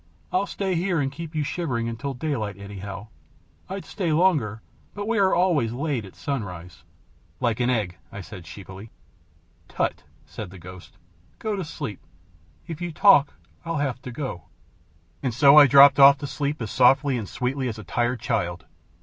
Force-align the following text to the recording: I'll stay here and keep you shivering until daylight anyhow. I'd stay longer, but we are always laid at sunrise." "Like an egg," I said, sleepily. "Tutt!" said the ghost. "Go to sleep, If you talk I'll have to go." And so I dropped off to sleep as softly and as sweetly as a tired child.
I'll 0.31 0.47
stay 0.47 0.73
here 0.73 0.99
and 0.99 1.11
keep 1.11 1.35
you 1.35 1.43
shivering 1.43 1.87
until 1.87 2.15
daylight 2.15 2.57
anyhow. 2.57 3.09
I'd 3.69 3.85
stay 3.85 4.11
longer, 4.11 4.63
but 4.95 5.07
we 5.07 5.19
are 5.19 5.35
always 5.35 5.73
laid 5.73 6.05
at 6.05 6.15
sunrise." 6.15 6.81
"Like 7.39 7.59
an 7.59 7.69
egg," 7.69 7.97
I 8.11 8.21
said, 8.21 8.47
sleepily. 8.47 8.89
"Tutt!" 9.67 10.01
said 10.25 10.49
the 10.49 10.57
ghost. 10.57 10.97
"Go 11.37 11.55
to 11.55 11.63
sleep, 11.63 12.01
If 12.65 12.81
you 12.81 12.91
talk 12.91 13.35
I'll 13.63 13.77
have 13.77 14.01
to 14.01 14.09
go." 14.09 14.45
And 15.21 15.35
so 15.35 15.55
I 15.57 15.67
dropped 15.67 15.99
off 15.99 16.17
to 16.17 16.25
sleep 16.25 16.63
as 16.63 16.71
softly 16.71 17.15
and 17.15 17.27
as 17.27 17.31
sweetly 17.31 17.67
as 17.67 17.77
a 17.77 17.83
tired 17.83 18.19
child. 18.21 18.65